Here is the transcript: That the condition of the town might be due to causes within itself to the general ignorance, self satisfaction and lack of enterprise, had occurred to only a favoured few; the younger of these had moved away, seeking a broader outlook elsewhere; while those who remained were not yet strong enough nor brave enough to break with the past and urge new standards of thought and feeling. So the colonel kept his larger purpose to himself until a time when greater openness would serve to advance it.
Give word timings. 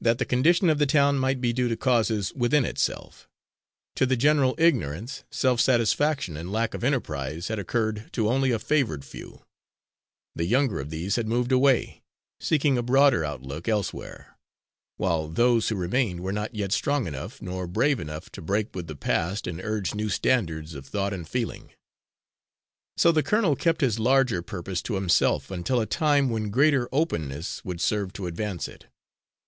That 0.00 0.16
the 0.18 0.24
condition 0.24 0.70
of 0.70 0.78
the 0.78 0.86
town 0.86 1.18
might 1.18 1.40
be 1.40 1.52
due 1.52 1.68
to 1.68 1.76
causes 1.76 2.32
within 2.34 2.64
itself 2.64 3.28
to 3.96 4.06
the 4.06 4.16
general 4.16 4.54
ignorance, 4.56 5.24
self 5.28 5.60
satisfaction 5.60 6.36
and 6.36 6.52
lack 6.52 6.72
of 6.72 6.84
enterprise, 6.84 7.48
had 7.48 7.58
occurred 7.58 8.08
to 8.12 8.30
only 8.30 8.52
a 8.52 8.60
favoured 8.60 9.04
few; 9.04 9.42
the 10.36 10.46
younger 10.46 10.80
of 10.80 10.88
these 10.88 11.16
had 11.16 11.26
moved 11.26 11.50
away, 11.50 12.02
seeking 12.38 12.78
a 12.78 12.82
broader 12.82 13.24
outlook 13.24 13.68
elsewhere; 13.68 14.38
while 14.96 15.28
those 15.28 15.68
who 15.68 15.74
remained 15.74 16.20
were 16.20 16.32
not 16.32 16.54
yet 16.54 16.72
strong 16.72 17.06
enough 17.08 17.42
nor 17.42 17.66
brave 17.66 17.98
enough 18.00 18.30
to 18.30 18.40
break 18.40 18.74
with 18.74 18.86
the 18.86 18.96
past 18.96 19.48
and 19.48 19.60
urge 19.60 19.94
new 19.94 20.08
standards 20.08 20.74
of 20.74 20.86
thought 20.86 21.12
and 21.12 21.28
feeling. 21.28 21.72
So 22.96 23.12
the 23.12 23.24
colonel 23.24 23.56
kept 23.56 23.80
his 23.82 23.98
larger 23.98 24.40
purpose 24.42 24.80
to 24.82 24.94
himself 24.94 25.50
until 25.50 25.80
a 25.80 25.86
time 25.86 26.30
when 26.30 26.50
greater 26.50 26.88
openness 26.92 27.62
would 27.64 27.80
serve 27.80 28.12
to 28.14 28.28
advance 28.28 28.66
it. 28.68 28.86